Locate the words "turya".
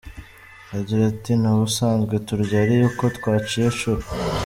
2.27-2.57